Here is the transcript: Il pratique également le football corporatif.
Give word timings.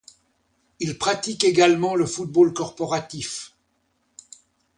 Il 0.79 0.97
pratique 0.97 1.43
également 1.43 1.93
le 1.93 2.07
football 2.07 2.53
corporatif. 2.55 3.53